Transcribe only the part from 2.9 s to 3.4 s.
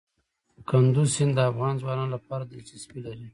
لري.